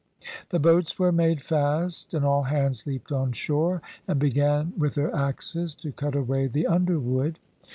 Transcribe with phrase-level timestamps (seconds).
[0.49, 5.15] The boats were made fast, and all hands leaped on shore and began with their
[5.15, 7.37] axes to cut away the underwood.